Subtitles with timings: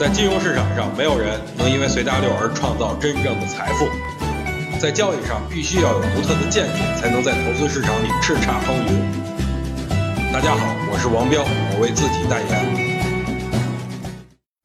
[0.00, 3.84] 在金融市场上，没有人能因为随大流而创造真正的财富。
[4.80, 10.32] 在交易上，必须要有独特的见解，才能在投资市场里叱咤风云。
[10.32, 13.60] 大家好，我是王彪，我为自己代言。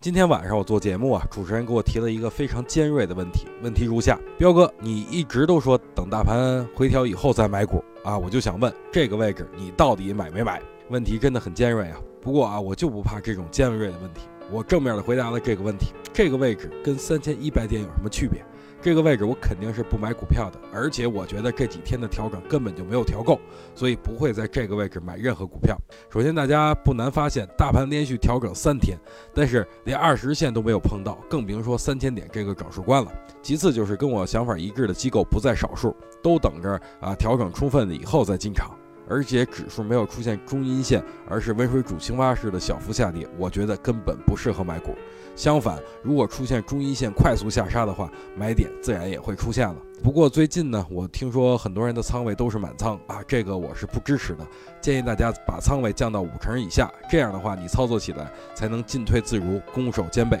[0.00, 10.62] 今天晚上我做节目啊，主持人给我提了一个非常尖锐的问题，问题如下：彪哥，你一直都说等大盘回调以后再买股啊，我就想问，这个位置你到底买没买？
[10.88, 11.98] 问题真的很尖锐啊。
[12.22, 14.20] 不过啊，我就不怕这种尖锐的问题。
[14.50, 18.44] 我正面的回答了这个问题：这个位置跟三千一百点有什么区别？
[18.80, 23.40] 这个位置我肯定是不买股票的，而且我觉得这几天的调整根本就没有调够，
[23.74, 25.76] 所以不会在这个位置买任何股票。
[26.08, 28.96] 首先，大家不难发现，大盘连续调整三天，
[29.34, 33.10] 但是连二十线都没有碰到，更别说三千点这个整数关了。
[33.42, 38.70] 其次就是跟我想法一致的机构不在少数，都等着啊调整充分了以后再进场。
[39.08, 44.94] 而且指数没有出现中阴线，而是温水煮青蛙式的小幅下跌，我觉得根本不适合买股。
[45.34, 49.76] 相反，如果出现中阴线快速下杀的话，买点自然也会出现了。
[50.02, 54.46] 不过最近呢，我听说很多人的仓位都是满仓啊，这个我是不支持的。
[54.80, 60.40] 建议大家把仓位降到五成以下，这样的话你操作起来才能进退自如，攻守兼备。